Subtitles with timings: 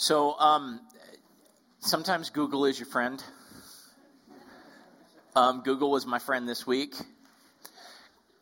[0.00, 0.80] So, um,
[1.80, 3.22] sometimes Google is your friend.
[5.36, 6.94] Um, Google was my friend this week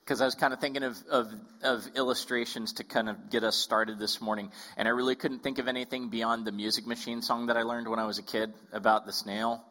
[0.05, 1.33] because I was kind of thinking of, of,
[1.65, 4.53] of, illustrations to kind of get us started this morning.
[4.77, 7.89] And I really couldn't think of anything beyond the Music Machine song that I learned
[7.89, 9.65] when I was a kid about the snail.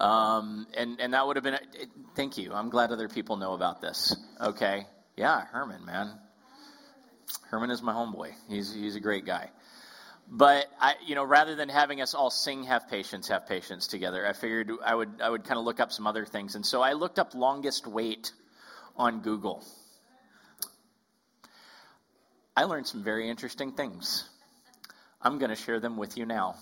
[0.00, 2.54] Um, and, and that would have been, it, thank you.
[2.54, 4.16] I'm glad other people know about this.
[4.40, 4.86] Okay.
[5.14, 6.10] Yeah, Herman, man.
[7.50, 8.32] Herman is my homeboy.
[8.48, 9.50] He's, he's a great guy.
[10.30, 14.26] But I, you know, rather than having us all sing "Have Patience, Have Patience" together,
[14.26, 16.82] I figured I would I would kind of look up some other things, and so
[16.82, 18.32] I looked up longest wait
[18.96, 19.64] on Google.
[22.54, 24.28] I learned some very interesting things.
[25.22, 26.56] I'm going to share them with you now.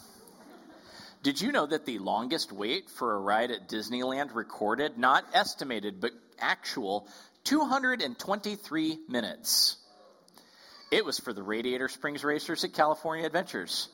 [1.22, 6.00] Did you know that the longest wait for a ride at Disneyland recorded, not estimated,
[6.00, 7.08] but actual,
[7.44, 9.76] 223 minutes?
[10.90, 13.88] It was for the Radiator Springs Racers at California Adventures.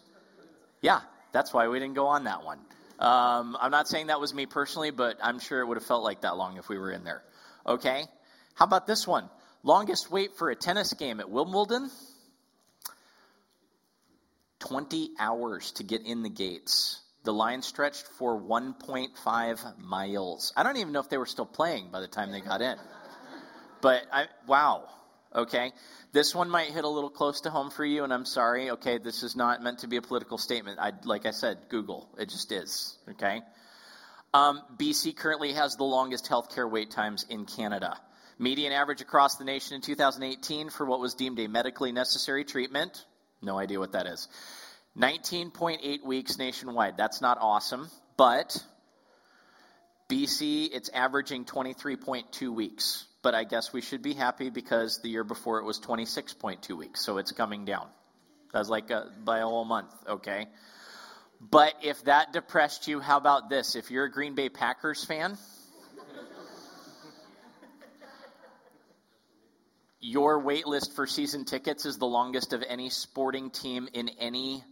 [0.82, 1.00] Yeah,
[1.32, 2.58] that's why we didn't go on that one.
[2.98, 6.04] Um, I'm not saying that was me personally, but I'm sure it would have felt
[6.04, 7.22] like that long if we were in there.
[7.66, 8.04] Okay?
[8.54, 9.28] How about this one?
[9.62, 11.90] Longest wait for a tennis game at Wimbledon?
[14.60, 17.00] 20 hours to get in the gates.
[17.24, 20.52] The line stretched for 1.5 miles.
[20.56, 22.76] I don't even know if they were still playing by the time they got in.
[23.80, 24.88] But I, wow,
[25.34, 25.72] okay?
[26.12, 28.98] This one might hit a little close to home for you, and I'm sorry, okay?
[28.98, 30.78] This is not meant to be a political statement.
[30.78, 32.08] I, like I said, Google.
[32.18, 33.40] It just is, okay?
[34.34, 37.98] Um, BC currently has the longest healthcare wait times in Canada.
[38.38, 43.04] Median average across the nation in 2018 for what was deemed a medically necessary treatment.
[43.40, 44.28] No idea what that is.
[44.98, 46.96] 19.8 weeks nationwide.
[46.96, 48.56] That's not awesome, but
[50.10, 55.24] BC, it's averaging 23.2 weeks but I guess we should be happy because the year
[55.24, 57.86] before it was 26.2 weeks, so it's coming down.
[58.52, 60.46] That's like a, by a whole month, okay?
[61.40, 63.74] But if that depressed you, how about this?
[63.74, 65.38] If you're a Green Bay Packers fan,
[70.00, 74.64] your wait list for season tickets is the longest of any sporting team in any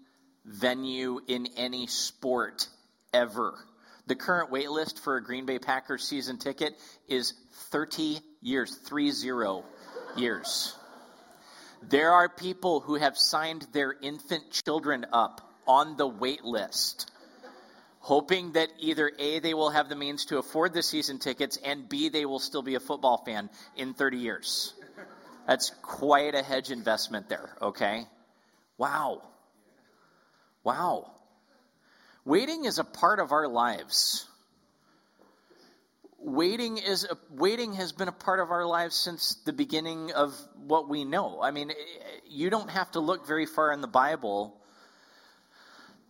[0.44, 2.66] venue in any sport
[3.12, 3.54] ever.
[4.10, 6.76] The current wait list for a Green Bay Packers season ticket
[7.06, 7.32] is
[7.70, 9.64] 30 years, three zero
[10.16, 10.74] years.
[11.88, 17.08] There are people who have signed their infant children up on the wait list,
[18.00, 21.88] hoping that either A, they will have the means to afford the season tickets, and
[21.88, 24.74] B, they will still be a football fan in 30 years.
[25.46, 28.08] That's quite a hedge investment there, okay?
[28.76, 29.22] Wow.
[30.64, 31.12] Wow.
[32.24, 34.26] Waiting is a part of our lives
[36.20, 40.34] waiting is a, waiting has been a part of our lives since the beginning of
[40.66, 41.40] what we know.
[41.42, 41.74] I mean, eh,
[42.28, 44.56] you don't have to look very far in the Bible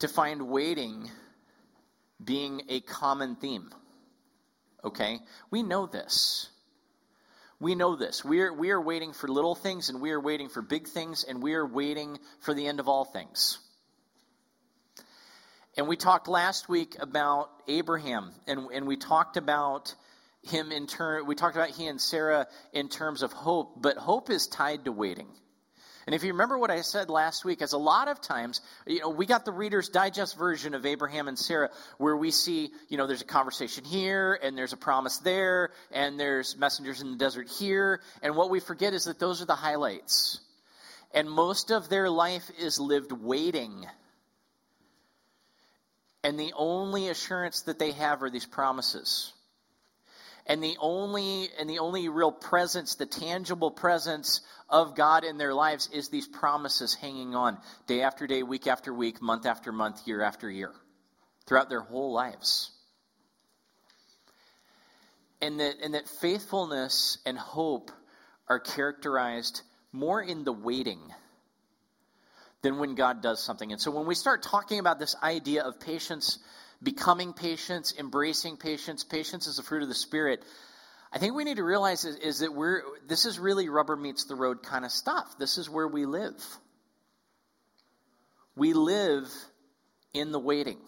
[0.01, 1.11] to find waiting
[2.23, 3.71] being a common theme.
[4.85, 5.21] Okay?
[5.51, 6.49] We know this.
[7.61, 8.25] We know this.
[8.25, 11.25] We are, we are waiting for little things and we are waiting for big things
[11.25, 13.59] and we are waiting for the end of all things.
[15.77, 19.95] And we talked last week about Abraham, and, and we talked about
[20.43, 24.31] him in turn, we talked about he and Sarah in terms of hope, but hope
[24.31, 25.29] is tied to waiting.
[26.07, 29.01] And if you remember what I said last week, as a lot of times, you
[29.01, 32.97] know, we got the Reader's Digest version of Abraham and Sarah where we see, you
[32.97, 37.17] know, there's a conversation here and there's a promise there and there's messengers in the
[37.17, 38.01] desert here.
[38.23, 40.41] And what we forget is that those are the highlights.
[41.13, 43.87] And most of their life is lived waiting
[46.23, 49.33] and the only assurance that they have are these promises.
[50.47, 55.55] And the only and the only real presence, the tangible presence of God in their
[55.55, 60.07] lives is these promises hanging on day after day, week after week, month after month,
[60.07, 60.73] year after year,
[61.47, 62.71] throughout their whole lives.
[65.41, 67.91] And that and that faithfulness and hope
[68.49, 71.01] are characterized more in the waiting
[72.63, 73.73] than when God does something.
[73.73, 76.39] And so when we start talking about this idea of patience,
[76.83, 80.45] becoming patience, embracing patience, patience is the fruit of the Spirit,
[81.13, 84.27] I think we need to realize is, is that we're this is really rubber meets
[84.27, 85.39] the road kind of stuff.
[85.39, 86.41] This is where we live.
[88.55, 89.29] We live
[90.13, 90.79] in the waiting.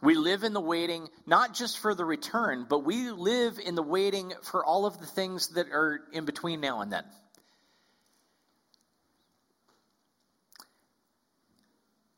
[0.00, 3.82] We live in the waiting not just for the return, but we live in the
[3.82, 7.04] waiting for all of the things that are in between now and then.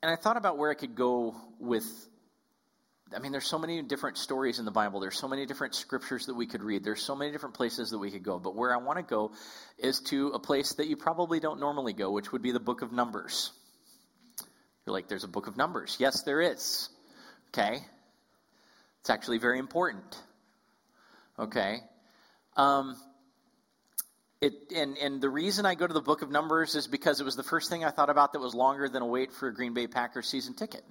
[0.06, 1.85] And I thought about where I could go with.
[3.12, 5.00] I mean, there's so many different stories in the Bible.
[5.00, 6.85] There's so many different scriptures that we could read.
[6.85, 8.38] There's so many different places that we could go.
[8.38, 9.32] But where I want to go
[9.79, 12.82] is to a place that you probably don't normally go, which would be the book
[12.82, 13.50] of Numbers.
[14.87, 15.97] You're like, there's a book of Numbers.
[15.99, 16.88] Yes, there is.
[17.49, 17.81] Okay?
[19.00, 20.17] It's actually very important.
[21.37, 21.79] Okay?
[22.56, 22.94] Um,
[24.40, 27.24] it, and, and the reason I go to the book of Numbers is because it
[27.24, 29.54] was the first thing I thought about that was longer than a wait for a
[29.54, 30.84] Green Bay Packers season ticket.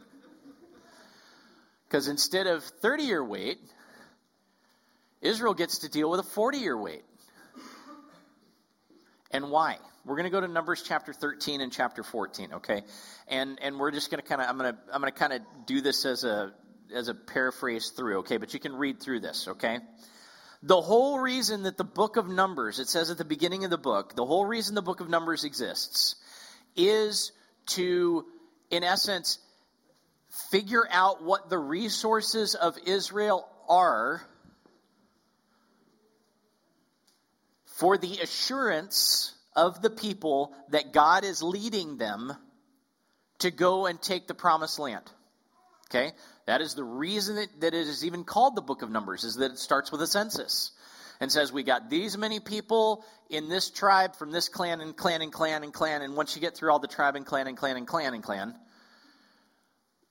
[1.88, 3.60] Because instead of 30 year wait,
[5.22, 7.04] Israel gets to deal with a 40 year wait.
[9.32, 9.78] And why?
[10.06, 12.84] We're going to go to Numbers chapter 13 and chapter 14, okay?
[13.28, 15.34] And and we're just going to kind of I'm going to I'm going to kind
[15.34, 16.54] of do this as a
[16.94, 18.38] as a paraphrase through, okay?
[18.38, 19.80] But you can read through this, okay?
[20.64, 23.78] The whole reason that the book of Numbers, it says at the beginning of the
[23.78, 26.16] book, the whole reason the book of Numbers exists
[26.76, 27.32] is
[27.68, 28.26] to
[28.72, 29.40] in essence
[30.50, 34.22] figure out what the resources of Israel are
[37.66, 42.34] for the assurance of the people that God is leading them
[43.40, 45.04] to go and take the promised land.
[45.90, 46.14] Okay?
[46.46, 49.36] That is the reason that, that it is even called the book of Numbers, is
[49.36, 50.72] that it starts with a census
[51.20, 55.22] and says, We got these many people in this tribe from this clan and clan
[55.22, 56.02] and clan and clan.
[56.02, 58.24] And once you get through all the tribe and clan and clan and clan and
[58.24, 58.56] clan,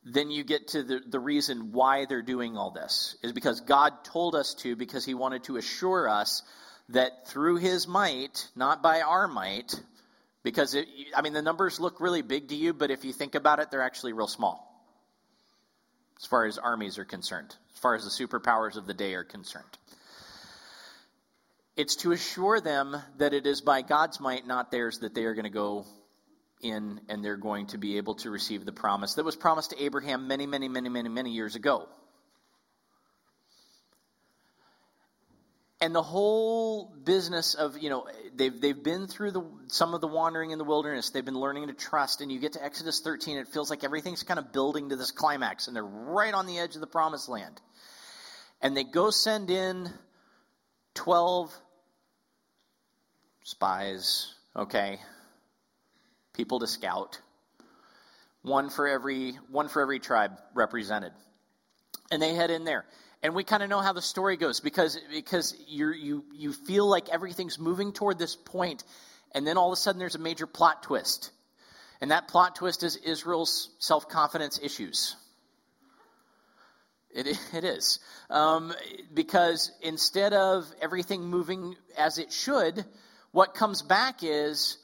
[0.05, 4.05] then you get to the, the reason why they're doing all this is because God
[4.05, 6.43] told us to, because He wanted to assure us
[6.91, 9.81] that through his might, not by our might,
[10.43, 10.87] because it,
[11.17, 13.71] I mean, the numbers look really big to you, but if you think about it,
[13.71, 14.74] they're actually real small
[16.21, 19.25] as far as armies are concerned, as far as the superpowers of the day are
[19.25, 19.65] concerned.
[21.77, 25.35] It's to assure them that it is by God's might, not theirs, that they are
[25.35, 25.87] going to go
[26.63, 29.83] in and they're going to be able to receive the promise that was promised to
[29.83, 31.89] Abraham many, many, many, many, many years ago.
[35.85, 40.09] And the whole business of you know they've they've been through the some of the
[40.09, 41.11] wandering in the wilderness.
[41.11, 42.23] They've been learning to trust.
[42.23, 45.11] And you get to exodus 13 it feels like everything's kind of building to this
[45.11, 47.61] climax and they're right on the edge of the promised land.
[48.63, 49.91] And they go send in
[50.95, 51.55] 12
[53.43, 55.01] spies okay
[56.33, 57.21] people to scout.
[58.41, 61.13] One for every one for every tribe represented.
[62.11, 62.87] And they head in there
[63.25, 66.87] and we kind of know how the story goes because because you you you feel
[66.87, 68.85] like everything's moving toward this point,
[69.33, 71.31] and then all of a sudden there's a major plot twist,
[72.03, 75.17] and that plot twist is Israel's self confidence issues.
[77.11, 77.99] It, it is
[78.29, 78.75] um,
[79.15, 82.85] because instead of everything moving as it should,
[83.33, 84.77] what comes back is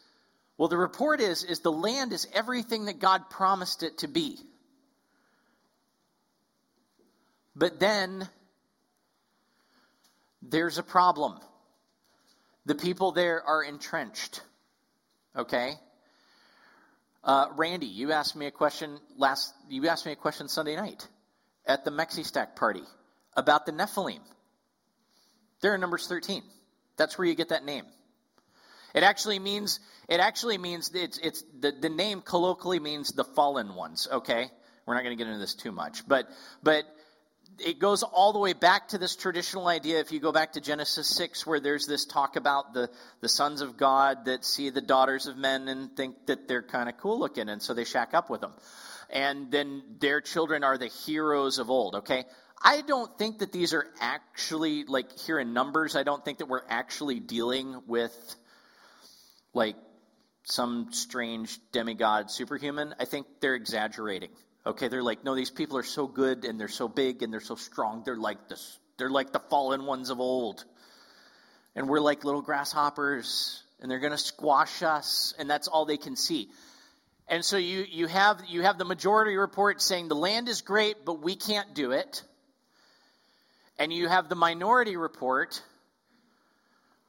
[0.57, 4.39] well the report is is the land is everything that God promised it to be.
[7.55, 8.29] But then
[10.43, 11.39] there's a problem.
[12.67, 14.43] The people there are entrenched.
[15.37, 15.75] Okay?
[17.23, 19.53] Uh, Randy, you asked me a question last.
[19.69, 21.07] You asked me a question Sunday night
[21.67, 22.83] at the Mexi Stack party
[23.37, 24.21] about the Nephilim.
[25.61, 26.43] They're in Numbers 13.
[26.97, 27.85] That's where you get that name.
[28.95, 33.75] It actually means it actually means it's it's the, the name colloquially means the fallen
[33.75, 34.09] ones.
[34.11, 34.51] Okay,
[34.87, 36.29] we're not going to get into this too much, but
[36.63, 36.85] but
[37.59, 40.01] it goes all the way back to this traditional idea.
[40.01, 43.61] If you go back to Genesis 6, where there's this talk about the, the sons
[43.61, 47.19] of God that see the daughters of men and think that they're kind of cool
[47.19, 48.53] looking, and so they shack up with them.
[49.11, 52.25] And then their children are the heroes of old, okay?
[52.63, 56.47] I don't think that these are actually, like, here in Numbers, I don't think that
[56.47, 58.15] we're actually dealing with,
[59.55, 59.77] like,
[60.45, 62.95] some strange demigod superhuman.
[62.99, 64.31] I think they're exaggerating.
[64.67, 67.41] Okay, they're like, no, these people are so good and they're so big and they're
[67.41, 68.03] so strong.
[68.05, 68.79] They're like this.
[68.99, 70.65] They're like the fallen ones of old.
[71.75, 75.97] And we're like little grasshoppers and they're going to squash us and that's all they
[75.97, 76.51] can see.
[77.27, 81.05] And so you, you have you have the majority report saying the land is great,
[81.05, 82.23] but we can't do it.
[83.79, 85.63] And you have the minority report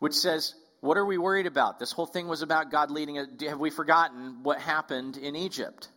[0.02, 1.78] which says, what are we worried about?
[1.78, 3.24] This whole thing was about God leading.
[3.48, 5.88] Have we forgotten what happened in Egypt?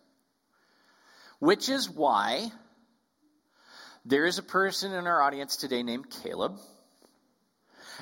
[1.45, 2.51] Which is why
[4.07, 6.57] there is a person in our audience today named Caleb.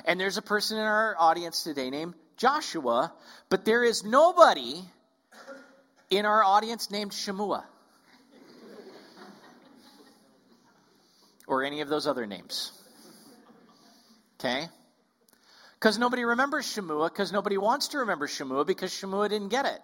[0.05, 3.11] And there's a person in our audience today named Joshua.
[3.49, 4.81] But there is nobody
[6.09, 7.65] in our audience named Shemua.
[11.45, 12.71] or any of those other names.
[14.39, 14.69] Okay?
[15.73, 19.81] Because nobody remembers Shemua, because nobody wants to remember Shemua, because Shemua didn't get it.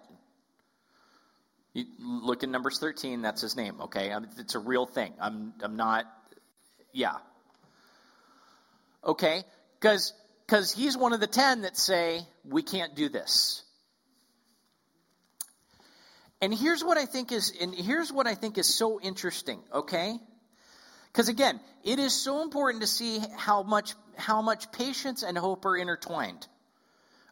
[1.72, 4.12] You look in Numbers 13, that's his name, okay?
[4.38, 5.12] It's a real thing.
[5.20, 6.04] I'm, I'm not,
[6.92, 7.16] yeah.
[9.04, 9.44] Okay?
[9.80, 10.12] Because
[10.50, 13.62] because he's one of the ten that say, we can't do this.
[16.42, 20.18] And here's what I think is and here's what I think is so interesting, okay?
[21.12, 25.64] Because again, it is so important to see how much how much patience and hope
[25.66, 26.48] are intertwined.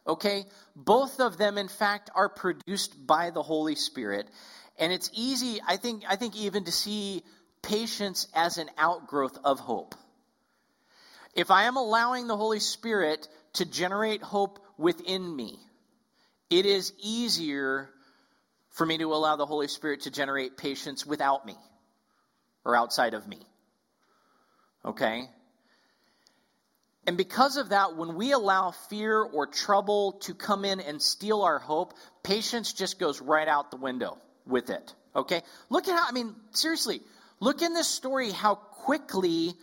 [0.09, 0.45] Okay?
[0.75, 4.27] Both of them in fact are produced by the Holy Spirit.
[4.79, 7.23] And it's easy, I think I think even to see
[7.61, 9.95] patience as an outgrowth of hope.
[11.35, 15.59] If I am allowing the Holy Spirit to generate hope within me,
[16.49, 17.89] it is easier
[18.71, 21.55] for me to allow the Holy Spirit to generate patience without me
[22.65, 23.39] or outside of me.
[24.83, 25.29] Okay?
[27.09, 31.41] And because of that, when we allow fear or trouble to come in and steal
[31.41, 34.93] our hope, patience just goes right out the window with it.
[35.15, 35.41] Okay?
[35.71, 37.01] Look at how, I mean, seriously,
[37.39, 39.55] look in this story how quickly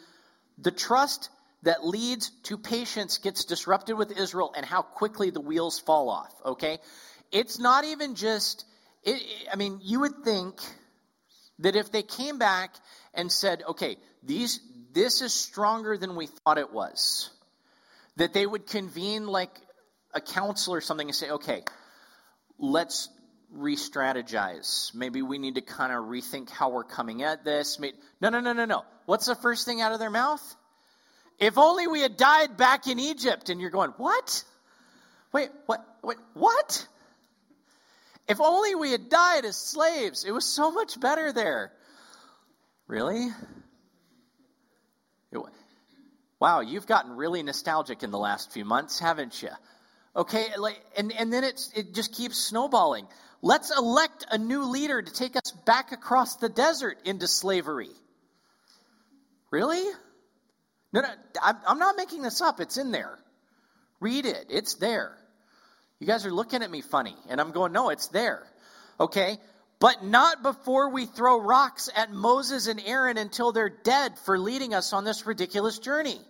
[0.58, 1.30] the trust
[1.62, 6.34] that leads to patience gets disrupted with Israel and how quickly the wheels fall off.
[6.44, 6.78] Okay?
[7.30, 8.64] It's not even just,
[9.04, 9.22] it,
[9.52, 10.60] I mean, you would think
[11.60, 12.74] that if they came back
[13.14, 14.58] and said, okay, these,
[14.94, 17.30] this is stronger than we thought it was.
[18.16, 19.50] That they would convene like
[20.14, 21.62] a council or something and say, okay,
[22.58, 23.08] let's
[23.50, 24.94] re strategize.
[24.94, 27.78] Maybe we need to kind of rethink how we're coming at this.
[28.20, 28.84] No, no, no, no, no.
[29.04, 30.42] What's the first thing out of their mouth?
[31.38, 33.50] If only we had died back in Egypt.
[33.50, 34.42] And you're going, what?
[35.32, 35.84] Wait, what?
[36.02, 36.86] Wait, what?
[38.28, 40.24] If only we had died as slaves.
[40.24, 41.72] It was so much better there.
[42.88, 43.28] Really?
[46.38, 49.48] Wow, you've gotten really nostalgic in the last few months, haven't you?
[50.14, 53.06] Okay, like, and, and then it's, it just keeps snowballing.
[53.42, 57.90] Let's elect a new leader to take us back across the desert into slavery.
[59.50, 59.82] Really?
[60.92, 61.08] No, no,
[61.42, 62.60] I'm, I'm not making this up.
[62.60, 63.18] It's in there.
[64.00, 64.46] Read it.
[64.50, 65.16] It's there.
[66.00, 68.42] You guys are looking at me funny, and I'm going, no, it's there.
[69.00, 69.38] Okay?
[69.78, 74.74] But not before we throw rocks at Moses and Aaron until they're dead for leading
[74.74, 76.20] us on this ridiculous journey.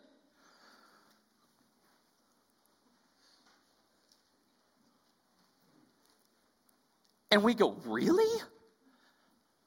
[7.30, 8.42] And we go, Really?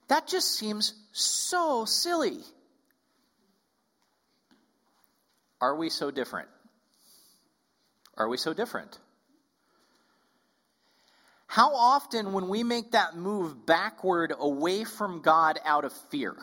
[0.09, 2.39] That just seems so silly.
[5.61, 6.49] Are we so different?
[8.17, 8.97] Are we so different?
[11.49, 16.35] How often, when we make that move backward away from God out of fear,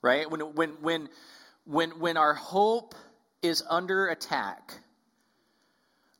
[0.00, 0.30] right?
[0.30, 1.08] When, when, when,
[1.64, 2.94] when, when our hope
[3.42, 4.74] is under attack,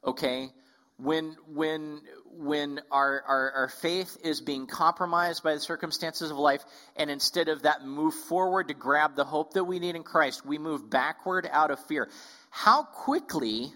[0.04, 0.48] okay?
[0.96, 2.00] When, when,
[2.32, 6.64] when our, our, our faith is being compromised by the circumstances of life,
[6.96, 10.44] and instead of that move forward to grab the hope that we need in Christ,
[10.44, 12.10] we move backward out of fear.
[12.50, 13.72] How quickly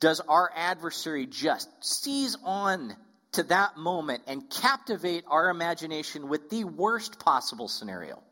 [0.00, 2.94] does our adversary just seize on
[3.32, 8.22] to that moment and captivate our imagination with the worst possible scenario.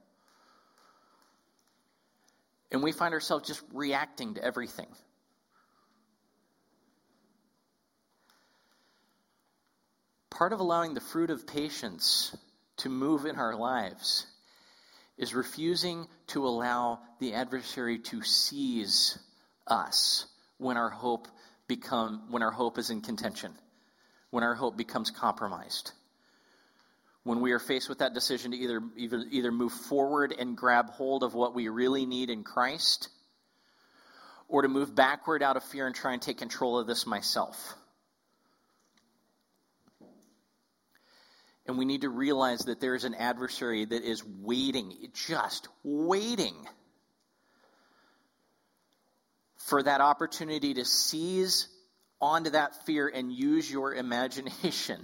[2.71, 4.89] And we find ourselves just reacting to everything.
[10.31, 12.37] Part of allowing the fruit of patience
[12.79, 14.27] to move in our lives
[15.17, 19.17] is refusing to allow the adversary to seize
[19.67, 20.27] us
[20.59, 21.29] when our hope
[21.67, 23.53] become when our hope is in contention,
[24.31, 25.93] when our hope becomes compromised.
[27.23, 30.91] When we are faced with that decision to either, either, either move forward and grab
[30.91, 33.09] hold of what we really need in Christ,
[34.47, 37.75] or to move backward out of fear and try and take control of this myself.
[41.67, 46.55] And we need to realize that there is an adversary that is waiting, just waiting
[49.65, 51.69] for that opportunity to seize
[52.21, 55.01] onto that fear and use your imagination,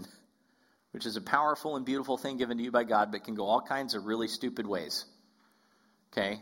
[0.92, 3.46] which is a powerful and beautiful thing given to you by God, but can go
[3.46, 5.06] all kinds of really stupid ways.
[6.12, 6.40] Okay?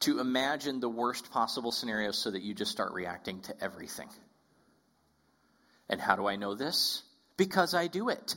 [0.00, 4.08] To imagine the worst possible scenario so that you just start reacting to everything.
[5.90, 7.02] And how do I know this?
[7.36, 8.34] Because I do it.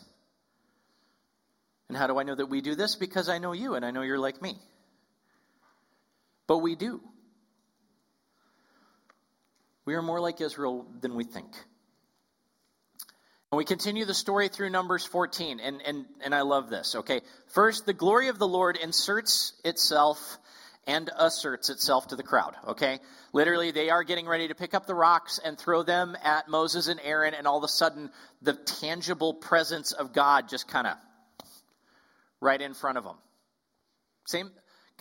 [1.88, 2.96] And how do I know that we do this?
[2.96, 4.58] Because I know you and I know you're like me.
[6.48, 7.01] But we do.
[9.86, 11.48] We are more like Israel than we think.
[13.52, 17.20] And we continue the story through Numbers 14, and, and, and I love this, okay?
[17.48, 20.38] First, the glory of the Lord inserts itself
[20.88, 23.00] and asserts itself to the crowd, okay?
[23.34, 26.88] Literally, they are getting ready to pick up the rocks and throw them at Moses
[26.88, 28.10] and Aaron, and all of a sudden,
[28.42, 30.96] the tangible presence of God just kind of
[32.40, 33.18] right in front of them.
[34.28, 34.50] Same,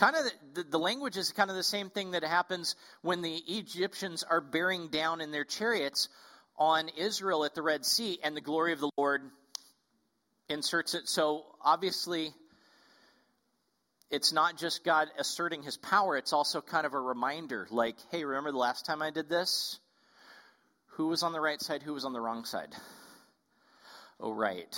[0.00, 3.34] Kind of the, the, language is kind of the same thing that happens when the
[3.34, 6.08] Egyptians are bearing down in their chariots
[6.56, 9.20] on Israel at the Red Sea, and the glory of the Lord
[10.48, 11.06] inserts it.
[11.06, 12.32] So obviously,
[14.10, 18.24] it's not just God asserting his power, it's also kind of a reminder like, hey,
[18.24, 19.78] remember the last time I did this?
[20.92, 21.82] Who was on the right side?
[21.82, 22.74] Who was on the wrong side?
[24.18, 24.74] Oh, right.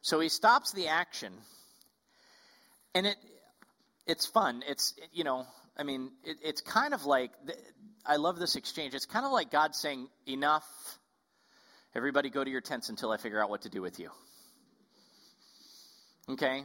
[0.00, 1.32] So he stops the action,
[2.94, 3.16] and it
[4.06, 4.62] it's fun.
[4.68, 5.46] It's you know,
[5.76, 7.32] I mean, it, it's kind of like
[8.06, 8.94] I love this exchange.
[8.94, 10.64] It's kind of like God saying, "Enough,
[11.94, 14.10] everybody, go to your tents until I figure out what to do with you."
[16.28, 16.64] Okay.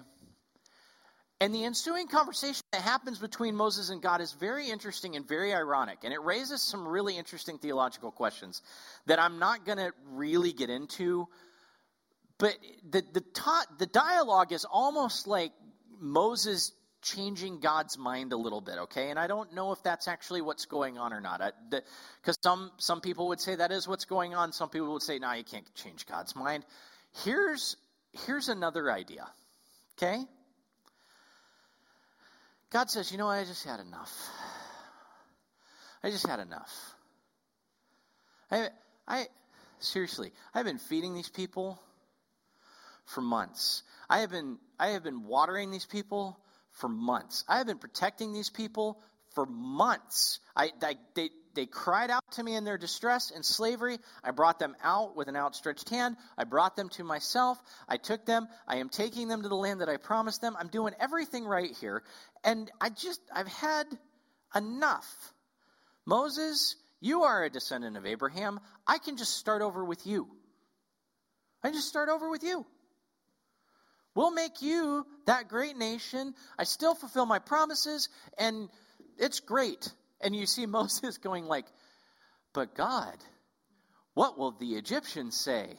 [1.42, 5.54] And the ensuing conversation that happens between Moses and God is very interesting and very
[5.54, 6.00] ironic.
[6.04, 8.62] And it raises some really interesting theological questions
[9.06, 11.30] that I'm not going to really get into.
[12.40, 12.58] But
[12.90, 15.54] the, the, ta- the dialogue is almost like
[16.02, 19.10] Moses changing God's mind a little bit, okay?
[19.10, 21.42] And I don't know if that's actually what's going on or not.
[21.70, 24.52] Because some, some people would say that is what's going on.
[24.52, 26.66] Some people would say, no, you can't change God's mind.
[27.24, 27.78] Here's,
[28.26, 29.28] here's another idea,
[29.98, 30.24] okay?
[32.72, 34.14] God says, you know, I just had enough.
[36.04, 36.72] I just had enough.
[38.52, 38.70] I,
[39.08, 39.28] I
[39.80, 41.80] seriously, I've been feeding these people
[43.06, 43.84] for months.
[44.10, 46.38] I have been, I have been watering these people
[46.74, 47.44] for months.
[47.48, 49.00] I have been protecting these people
[49.36, 50.40] for months.
[50.56, 54.00] I, I, they, they cried out to me in their distress and slavery.
[54.24, 56.16] I brought them out with an outstretched hand.
[56.38, 57.58] I brought them to myself.
[57.88, 58.48] I took them.
[58.68, 60.56] I am taking them to the land that I promised them.
[60.60, 62.04] I'm doing everything right here.
[62.44, 63.86] And I just, I've had
[64.56, 65.34] enough.
[66.06, 68.60] Moses, you are a descendant of Abraham.
[68.88, 70.28] I can just start over with you.
[71.64, 72.66] I just start over with you.
[74.16, 76.34] We'll make you that great nation.
[76.58, 78.70] I still fulfill my promises, and
[79.18, 79.92] it's great.
[80.22, 81.66] And you see Moses going like,
[82.54, 83.16] but God,
[84.14, 85.78] what will the Egyptians say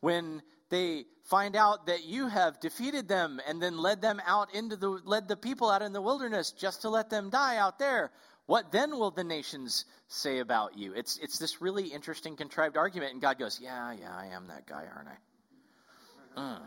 [0.00, 4.76] when they find out that you have defeated them and then led them out into
[4.76, 8.10] the led the people out in the wilderness just to let them die out there?
[8.46, 10.94] What then will the nations say about you?
[10.94, 14.66] It's it's this really interesting contrived argument, and God goes, Yeah, yeah, I am that
[14.66, 16.40] guy, aren't I?
[16.40, 16.58] Uh.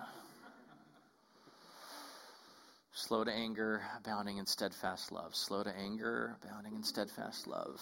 [2.95, 5.35] Slow to anger, abounding in steadfast love.
[5.35, 7.81] Slow to anger, abounding in steadfast love.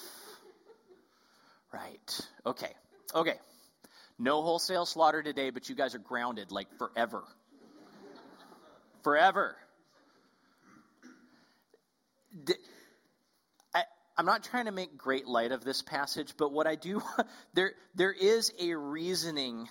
[1.73, 2.21] Right.
[2.45, 2.71] Okay.
[3.13, 3.35] Okay.
[4.17, 7.23] No wholesale slaughter today, but you guys are grounded like forever.
[9.03, 9.55] forever.
[14.17, 17.01] I'm not trying to make great light of this passage, but what I do,
[17.53, 19.67] there, there is a reasoning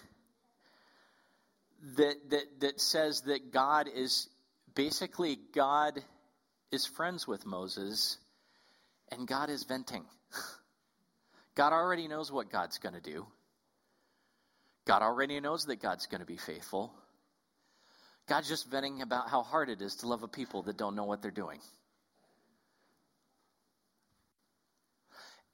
[1.96, 4.29] that, that, that says that God is
[4.81, 6.03] basically, God
[6.73, 8.16] is friends with Moses,
[9.12, 10.07] and God is venting.
[11.55, 13.27] God already knows what God's going to do.
[14.87, 16.95] God already knows that God's going to be faithful.
[18.27, 21.05] God's just venting about how hard it is to love a people that don't know
[21.05, 21.61] what they're doing.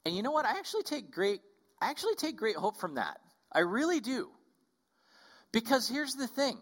[0.05, 0.45] And you know what?
[0.45, 1.41] I actually take great
[1.81, 3.17] I actually take great hope from that.
[3.51, 4.29] I really do.
[5.51, 6.57] Because here's the thing.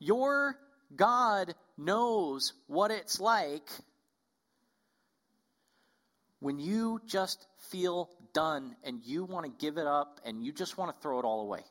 [0.00, 0.56] Your
[0.94, 3.68] God knows what it's like
[6.40, 10.76] when you just feel done and you want to give it up and you just
[10.76, 11.62] want to throw it all away.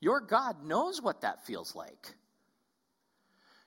[0.00, 2.14] Your God knows what that feels like.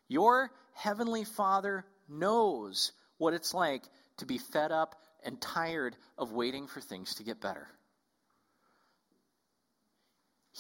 [0.08, 3.84] Your Heavenly Father knows what it's like
[4.18, 7.68] to be fed up and tired of waiting for things to get better.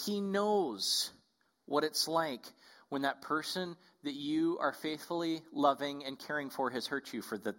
[0.06, 1.12] He knows
[1.66, 2.46] what it's like
[2.92, 7.38] when that person that you are faithfully loving and caring for has hurt you for
[7.38, 7.56] the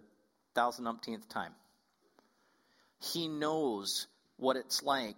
[0.53, 1.51] thousand umpteenth time.
[2.99, 4.05] He knows
[4.37, 5.17] what it's like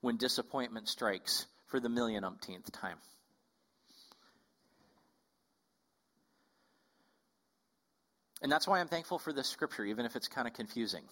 [0.00, 2.96] when disappointment strikes for the million umpteenth time.
[8.42, 11.04] And that's why I'm thankful for this scripture, even if it's kind of confusing.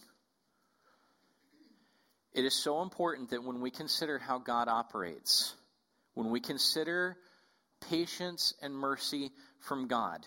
[2.33, 5.55] It is so important that when we consider how God operates,
[6.15, 7.17] when we consider
[7.89, 10.27] patience and mercy from God.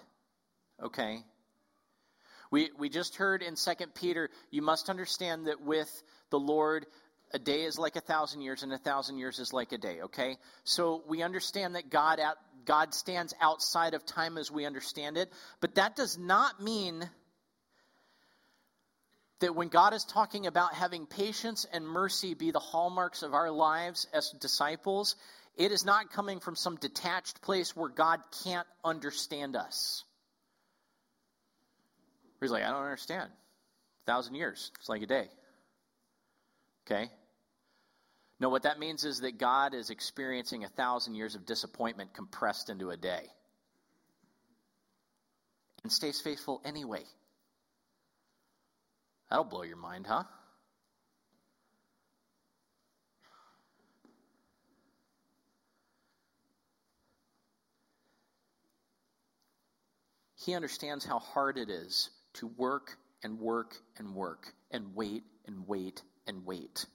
[0.82, 1.24] Okay?
[2.52, 5.90] We, we just heard in 2 Peter, you must understand that with
[6.30, 6.86] the Lord,
[7.34, 10.02] a day is like a thousand years, and a thousand years is like a day,
[10.04, 10.38] okay?
[10.64, 15.32] So we understand that God, out, God stands outside of time as we understand it,
[15.62, 17.10] but that does not mean
[19.40, 23.52] that when God is talking about having patience and mercy be the hallmarks of our
[23.52, 25.16] lives as disciples,
[25.56, 30.04] it is not coming from some detached place where God can't understand us.
[32.42, 33.30] He's like, I don't understand.
[34.06, 35.30] A thousand years, it's like a day.
[36.86, 37.10] Okay?
[38.40, 42.70] No, what that means is that God is experiencing a thousand years of disappointment compressed
[42.70, 43.30] into a day
[45.84, 47.04] and stays faithful anyway.
[49.30, 50.24] That'll blow your mind, huh?
[60.46, 65.66] He understands how hard it is to work and work and work and wait and
[65.68, 66.86] wait and wait.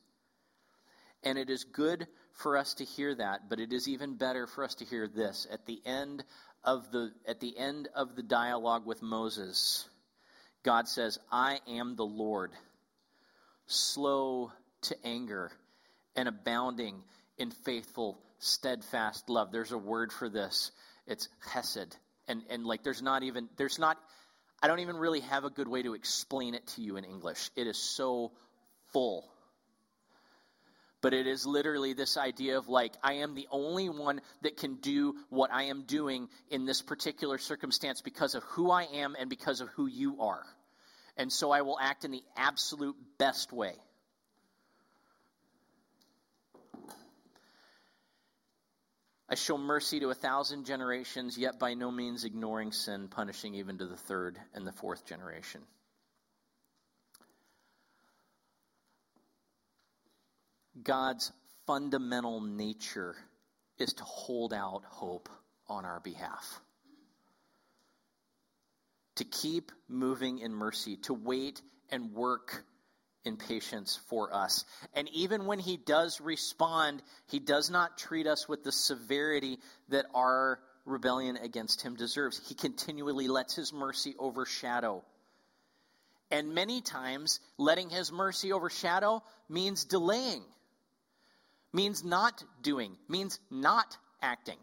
[1.22, 4.64] And it is good for us to hear that, but it is even better for
[4.64, 6.24] us to hear this at the end
[6.62, 9.88] of the at the end of the dialogue with Moses.
[10.62, 12.52] God says, "I am the Lord,
[13.66, 15.50] slow to anger
[16.14, 17.02] and abounding
[17.38, 20.70] in faithful, steadfast love." There's a word for this.
[21.06, 21.96] It's chesed
[22.28, 23.98] and and like there's not even there's not
[24.62, 27.50] I don't even really have a good way to explain it to you in English.
[27.54, 28.32] It is so
[28.92, 29.24] full.
[31.00, 34.76] But it is literally this idea of like, I am the only one that can
[34.76, 39.30] do what I am doing in this particular circumstance because of who I am and
[39.30, 40.42] because of who you are.
[41.16, 43.74] And so I will act in the absolute best way.
[49.30, 53.76] I show mercy to a thousand generations, yet by no means ignoring sin, punishing even
[53.78, 55.60] to the third and the fourth generation.
[60.82, 61.30] God's
[61.66, 63.16] fundamental nature
[63.78, 65.28] is to hold out hope
[65.68, 66.60] on our behalf.
[69.16, 71.60] To keep moving in mercy, to wait
[71.90, 72.64] and work
[73.24, 74.64] in patience for us.
[74.94, 80.06] And even when he does respond, he does not treat us with the severity that
[80.14, 82.40] our rebellion against him deserves.
[82.48, 85.04] He continually lets his mercy overshadow.
[86.30, 90.42] And many times, letting his mercy overshadow means delaying,
[91.72, 94.58] means not doing, means not acting.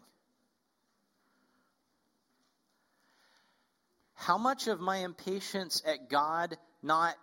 [4.14, 7.16] How much of my impatience at God not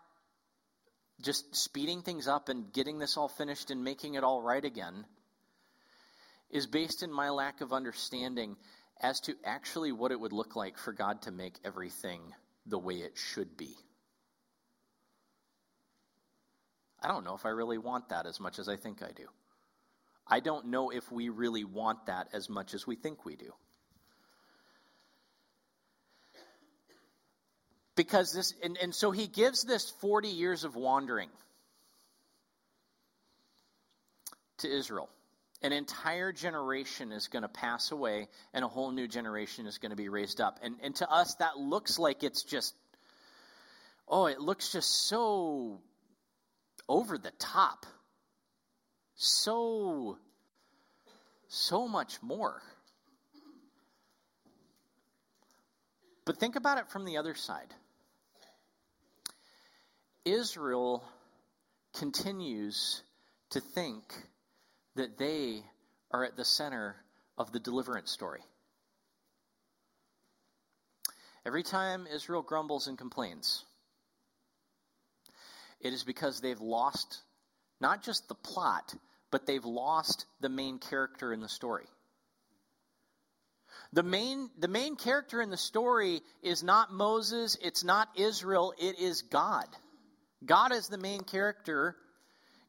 [1.24, 5.06] just speeding things up and getting this all finished and making it all right again
[6.52, 8.56] is based in my lack of understanding
[9.02, 12.22] as to actually what it would look like for God to make everything
[12.66, 13.76] the way it should be.
[17.02, 19.28] I don't know if I really want that as much as I think I do.
[20.28, 23.54] I don't know if we really want that as much as we think we do.
[27.96, 31.30] Because this, and, and so he gives this 40 years of wandering
[34.60, 35.10] to Israel.
[35.62, 39.92] An entire generation is going to pass away, and a whole new generation is going
[39.92, 40.60] to be raised up.
[40.64, 42.74] And, and to us, that looks like it's just,
[44.08, 45.80] oh, it looks just so
[46.90, 47.86] over the top.
[49.16, 50.18] So,
[51.48, 52.62] so much more.
[56.26, 57.74] But think about it from the other side.
[60.26, 61.04] Israel
[61.98, 63.04] continues
[63.52, 64.04] to think
[64.96, 65.64] that they
[66.12, 66.96] are at the center
[67.38, 68.42] of the deliverance story.
[71.46, 73.66] Every time Israel grumbles and complains,
[75.82, 77.22] it is because they've lost
[77.82, 78.96] not just the plot,
[79.30, 81.86] but they've lost the main character in the story.
[83.92, 89.00] The main, the main character in the story is not Moses, it's not Israel, it
[89.00, 89.68] is God.
[90.46, 91.96] God is the main character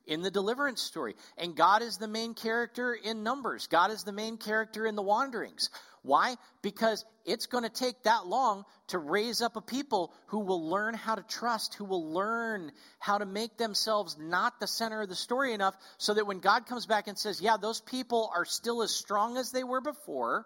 [0.06, 1.14] in the deliverance story.
[1.38, 3.66] And God is the main character in Numbers.
[3.66, 5.70] God is the main character in the wanderings.
[6.02, 6.36] Why?
[6.60, 10.92] Because it's going to take that long to raise up a people who will learn
[10.92, 15.14] how to trust, who will learn how to make themselves not the center of the
[15.14, 18.82] story enough so that when God comes back and says, Yeah, those people are still
[18.82, 20.44] as strong as they were before,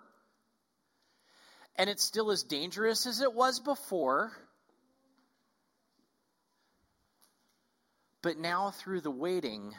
[1.74, 4.32] and it's still as dangerous as it was before
[8.28, 9.74] But now, through the waiting,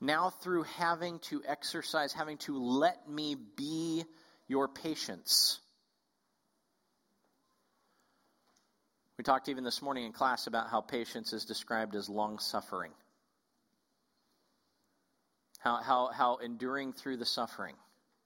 [0.00, 4.02] now through having to exercise, having to let me be
[4.48, 5.60] your patience.
[9.16, 12.90] We talked even this morning in class about how patience is described as long suffering.
[15.60, 17.76] How, how, how enduring through the suffering,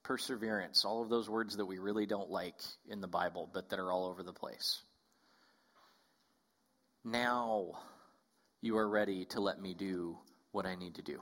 [0.01, 3.77] perseverance, all of those words that we really don't like in the Bible, but that
[3.77, 4.81] are all over the place.
[7.05, 7.77] Now,
[8.67, 10.17] you are ready to let me do
[10.51, 11.21] what I need to do.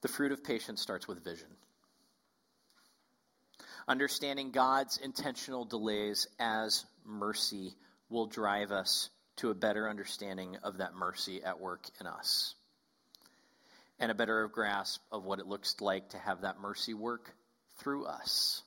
[0.00, 1.48] The fruit of patience starts with vision.
[3.86, 7.74] Understanding God's intentional delays as mercy
[8.08, 12.54] will drive us to a better understanding of that mercy at work in us
[14.00, 17.30] and a better grasp of what it looks like to have that mercy work
[17.78, 18.62] through us.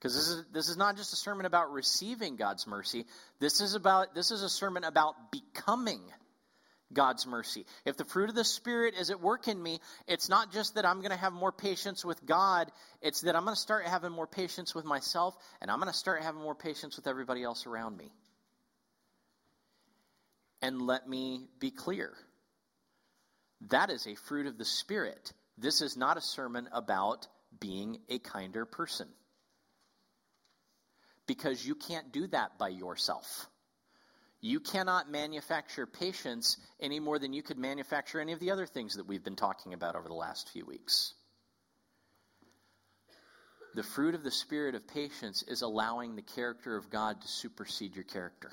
[0.00, 3.04] Because this is, this is not just a sermon about receiving God's mercy.
[3.38, 6.00] This is about this is a sermon about becoming
[6.92, 7.66] God's mercy.
[7.84, 10.86] If the fruit of the Spirit is at work in me, it's not just that
[10.86, 14.10] I'm going to have more patience with God, it's that I'm going to start having
[14.10, 17.66] more patience with myself, and I'm going to start having more patience with everybody else
[17.66, 18.10] around me.
[20.62, 22.12] And let me be clear
[23.68, 25.32] that is a fruit of the Spirit.
[25.58, 27.26] This is not a sermon about
[27.60, 29.06] being a kinder person.
[31.30, 33.46] Because you can't do that by yourself.
[34.40, 38.96] You cannot manufacture patience any more than you could manufacture any of the other things
[38.96, 41.14] that we've been talking about over the last few weeks.
[43.76, 47.94] The fruit of the spirit of patience is allowing the character of God to supersede
[47.94, 48.50] your character.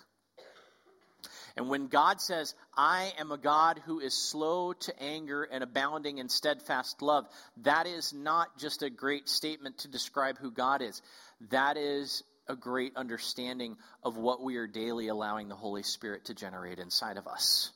[1.56, 6.20] And when God says, I am a God who is slow to anger and abounding
[6.20, 7.26] in steadfast love,
[7.64, 11.02] that is not just a great statement to describe who God is.
[11.50, 16.34] That is a great understanding of what we are daily allowing the Holy Spirit to
[16.34, 17.72] generate inside of us.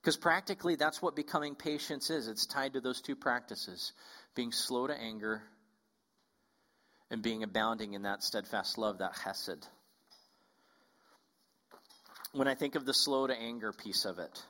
[0.00, 2.28] Because practically, that's what becoming patience is.
[2.28, 3.92] It's tied to those two practices
[4.34, 5.42] being slow to anger
[7.10, 9.66] and being abounding in that steadfast love, that chesed.
[12.32, 14.42] When I think of the slow to anger piece of it,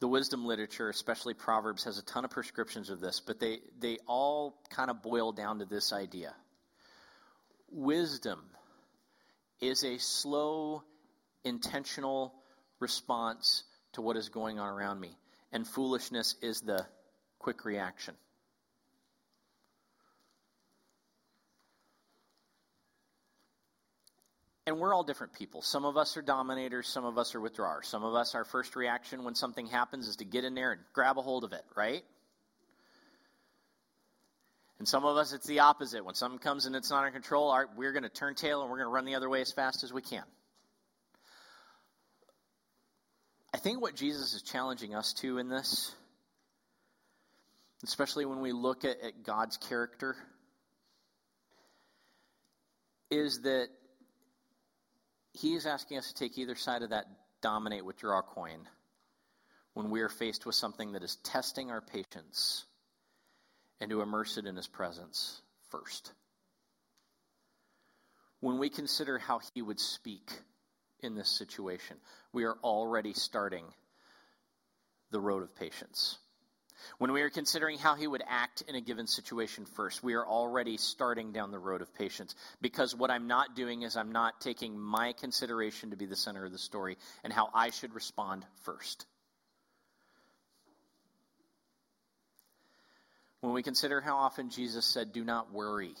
[0.00, 3.98] the wisdom literature, especially Proverbs, has a ton of prescriptions of this, but they, they
[4.06, 6.34] all kind of boil down to this idea.
[7.70, 8.40] Wisdom
[9.60, 10.82] is a slow,
[11.44, 12.34] intentional
[12.80, 15.16] response to what is going on around me,
[15.52, 16.86] and foolishness is the
[17.38, 18.14] quick reaction.
[24.66, 25.62] And we're all different people.
[25.62, 27.88] Some of us are dominators, some of us are withdrawers.
[27.88, 30.80] Some of us, our first reaction when something happens is to get in there and
[30.92, 32.04] grab a hold of it, right?
[34.78, 36.04] And some of us, it's the opposite.
[36.04, 38.78] When something comes and it's not in control, we're going to turn tail and we're
[38.78, 40.24] going to run the other way as fast as we can.
[43.52, 45.92] I think what Jesus is challenging us to in this,
[47.84, 50.16] especially when we look at, at God's character,
[53.10, 53.68] is that
[55.32, 57.06] he is asking us to take either side of that
[57.40, 58.68] dominate withdraw coin
[59.74, 62.64] when we are faced with something that is testing our patience
[63.80, 65.40] and to immerse it in his presence
[65.70, 66.12] first.
[68.40, 70.30] When we consider how he would speak
[71.00, 71.96] in this situation,
[72.32, 73.64] we are already starting
[75.10, 76.18] the road of patience.
[76.98, 80.26] When we are considering how he would act in a given situation first, we are
[80.26, 82.34] already starting down the road of patience.
[82.60, 86.44] Because what I'm not doing is I'm not taking my consideration to be the center
[86.44, 89.06] of the story and how I should respond first.
[93.40, 95.94] When we consider how often Jesus said, Do not worry,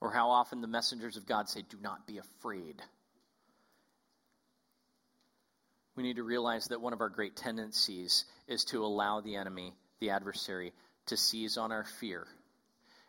[0.00, 2.82] or how often the messengers of God say, Do not be afraid
[5.96, 9.74] we need to realize that one of our great tendencies is to allow the enemy,
[10.00, 10.72] the adversary,
[11.06, 12.26] to seize on our fear.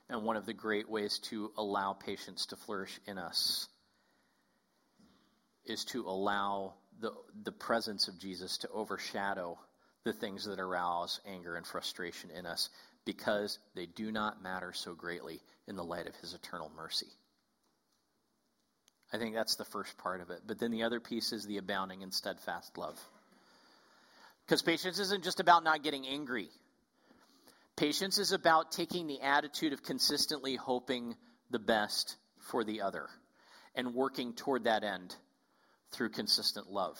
[0.10, 3.67] And one of the great ways to allow patience to flourish in us
[5.65, 7.12] is to allow the,
[7.43, 9.58] the presence of Jesus to overshadow
[10.04, 12.69] the things that arouse anger and frustration in us
[13.04, 17.08] because they do not matter so greatly in the light of his eternal mercy.
[19.15, 20.41] I think that's the first part of it.
[20.45, 22.99] But then the other piece is the abounding and steadfast love.
[24.45, 26.49] Because patience isn't just about not getting angry.
[27.78, 31.15] Patience is about taking the attitude of consistently hoping
[31.49, 33.08] the best for the other
[33.73, 35.15] and working toward that end
[35.91, 36.99] through consistent love.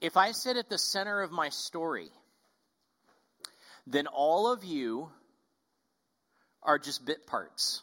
[0.00, 2.08] If I sit at the center of my story,
[3.86, 5.10] then all of you
[6.60, 7.82] are just bit parts.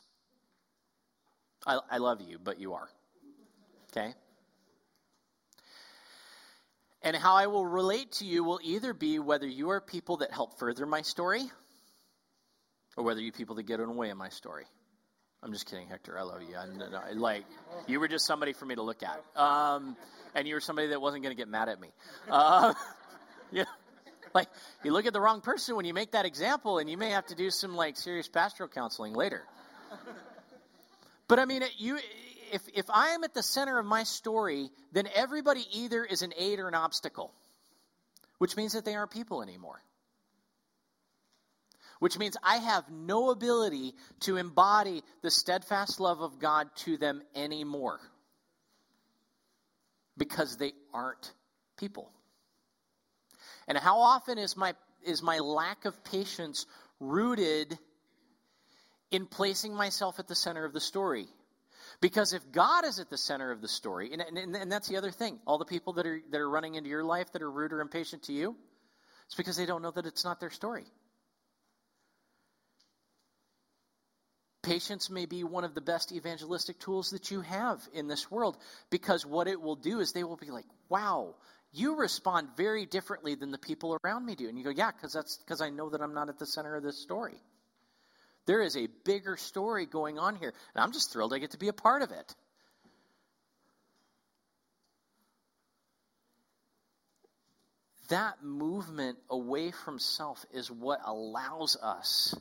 [1.65, 2.89] I, I love you, but you are.
[3.91, 4.13] Okay?
[7.03, 10.31] And how I will relate to you will either be whether you are people that
[10.31, 11.49] help further my story
[12.95, 14.65] or whether you people that get in the way of my story.
[15.43, 16.17] I'm just kidding, Hector.
[16.19, 16.55] I love you.
[16.55, 17.45] I, like,
[17.87, 19.23] you were just somebody for me to look at.
[19.35, 19.97] Um,
[20.35, 21.89] and you were somebody that wasn't going to get mad at me.
[22.29, 22.75] Uh,
[23.51, 23.63] yeah.
[24.35, 24.47] Like,
[24.83, 27.25] you look at the wrong person when you make that example, and you may have
[27.27, 29.41] to do some, like, serious pastoral counseling later.
[31.27, 31.97] But I mean, it, you
[32.51, 36.33] if, if I am at the center of my story, then everybody either is an
[36.37, 37.33] aid or an obstacle,
[38.37, 39.81] which means that they aren't people anymore.
[41.99, 47.21] Which means I have no ability to embody the steadfast love of God to them
[47.35, 47.99] anymore
[50.17, 51.31] because they aren't
[51.77, 52.11] people.
[53.67, 56.65] And how often is my is my lack of patience
[56.99, 57.77] rooted
[59.09, 61.27] in placing myself at the center of the story?
[62.01, 64.97] Because if God is at the center of the story, and, and, and, that's the
[64.97, 67.51] other thing, all the people that are, that are running into your life that are
[67.51, 68.55] rude or impatient to you,
[69.27, 70.85] it's because they don't know that it's not their story.
[74.63, 78.57] Patience may be one of the best evangelistic tools that you have in this world
[78.89, 81.35] because what it will do is they will be like, wow,
[81.71, 84.49] you respond very differently than the people around me do.
[84.49, 86.75] And you go, yeah, because that's because I know that I'm not at the center
[86.75, 87.37] of this story.
[88.45, 91.59] There is a bigger story going on here, and I'm just thrilled I get to
[91.59, 92.35] be a part of it.
[98.09, 102.35] That movement away from self is what allows us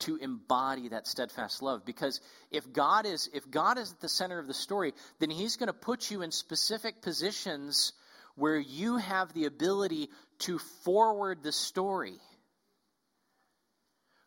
[0.00, 4.38] to embody that steadfast love because if God is if God is at the center
[4.38, 7.94] of the story then he's going to put you in specific positions
[8.34, 12.18] where you have the ability to forward the story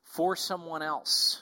[0.10, 1.41] for someone else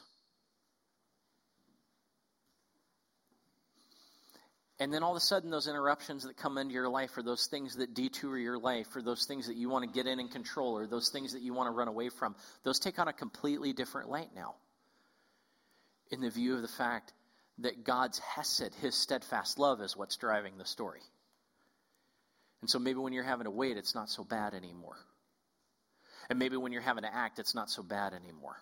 [4.80, 7.48] And then all of a sudden, those interruptions that come into your life, or those
[7.48, 10.30] things that detour your life, or those things that you want to get in and
[10.30, 13.14] control, or those things that you want to run away from, those take on a
[13.14, 14.54] completely different light now.
[16.12, 17.12] In the view of the fact
[17.60, 21.02] that God's Hesed, his steadfast love, is what's driving the story.
[22.62, 24.98] And so maybe when you're having to wait, it's not so bad anymore.
[26.30, 28.58] And maybe when you're having to act, it's not so bad anymore.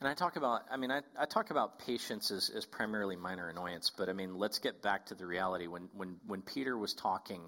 [0.00, 3.48] And I talk about, I mean, I, I talk about patience as, as primarily minor
[3.48, 5.66] annoyance, but I mean, let's get back to the reality.
[5.66, 7.42] When, when, when Peter was talking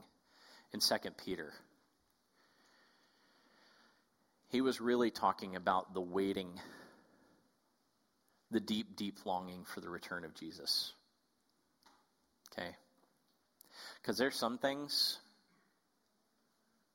[0.72, 1.52] in 2 Peter,
[4.48, 6.58] he was really talking about the waiting,
[8.50, 10.92] the deep, deep longing for the return of Jesus.
[12.52, 12.70] Okay?
[14.00, 15.18] Because there's some things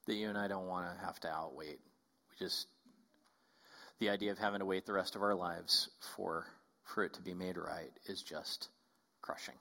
[0.06, 1.78] that you and I don't want to have to outwait.
[2.30, 2.68] We just
[4.00, 6.46] the idea of having to wait the rest of our lives for
[6.84, 8.70] for it to be made right is just
[9.22, 9.56] crushing.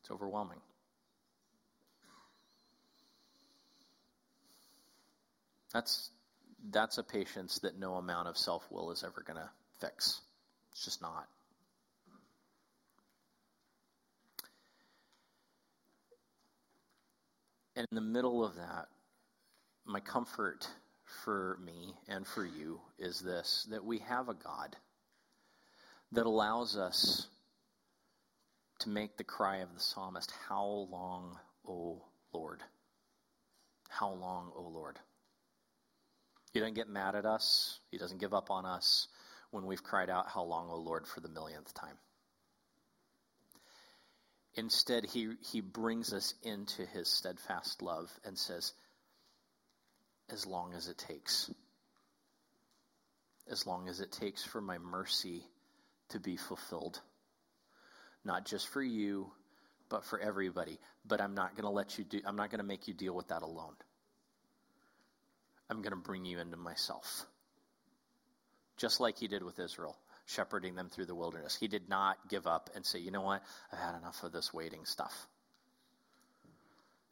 [0.00, 0.60] It's overwhelming.
[5.72, 6.10] That's
[6.70, 10.20] that's a patience that no amount of self will is ever going to fix.
[10.76, 11.26] It's just not.
[17.74, 18.88] And in the middle of that,
[19.86, 20.68] my comfort
[21.24, 24.76] for me and for you is this that we have a God
[26.12, 27.26] that allows us
[28.80, 32.02] to make the cry of the psalmist, How long, O
[32.34, 32.62] Lord?
[33.88, 34.98] How long, O Lord?
[36.52, 39.08] He doesn't get mad at us, He doesn't give up on us
[39.56, 41.96] when we've cried out, How long, O Lord, for the millionth time.
[44.54, 48.74] Instead, he, he brings us into his steadfast love and says,
[50.30, 51.50] as long as it takes.
[53.50, 55.42] As long as it takes for my mercy
[56.10, 57.00] to be fulfilled.
[58.26, 59.30] Not just for you,
[59.88, 60.78] but for everybody.
[61.06, 63.14] But I'm not going to let you do, I'm not going to make you deal
[63.14, 63.74] with that alone.
[65.70, 67.24] I'm going to bring you into myself.
[68.76, 71.56] Just like he did with Israel, shepherding them through the wilderness.
[71.58, 74.52] He did not give up and say, you know what, I've had enough of this
[74.52, 75.26] waiting stuff.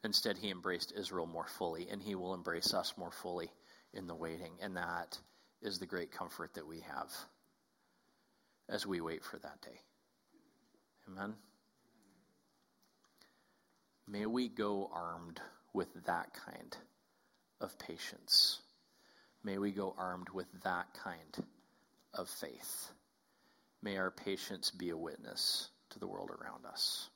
[0.03, 3.49] Instead, he embraced Israel more fully, and he will embrace us more fully
[3.93, 4.51] in the waiting.
[4.61, 5.17] And that
[5.63, 7.11] is the great comfort that we have
[8.69, 9.79] as we wait for that day.
[11.09, 11.33] Amen.
[14.07, 15.39] May we go armed
[15.73, 16.77] with that kind
[17.59, 18.59] of patience.
[19.43, 21.45] May we go armed with that kind
[22.17, 22.91] of faith.
[23.81, 27.09] May our patience be a witness to the world around us.